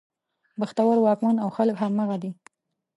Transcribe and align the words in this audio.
بختور 0.59 0.95
واکمن 0.99 1.35
او 1.43 1.49
خلک 1.57 1.75
همغه 1.83 2.15
دي. 2.23 2.31